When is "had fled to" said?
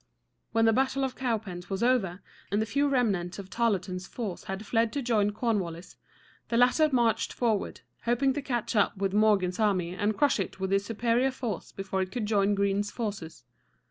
4.45-5.01